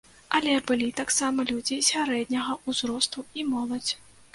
[0.37, 3.93] Але былі таксама людзі сярэдняга ўзросту і моладзь.